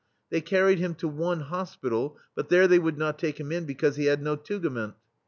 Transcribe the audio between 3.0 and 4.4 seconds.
take him in because he had no